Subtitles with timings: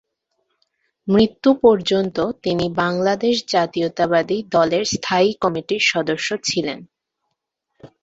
[1.07, 6.79] মৃত্যু পর্যন্ত তিনি বাংলাদেশ জাতীয়তাবাদী দলের স্থায়ী কমিটির সদস্য ছিলেন।